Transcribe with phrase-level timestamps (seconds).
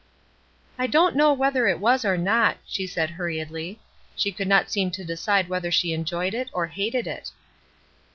[0.79, 3.79] "I don't know whether it was or not," she said, hurriedly.
[4.15, 7.29] She could not seem to decide whether she enjoyed it or hated it.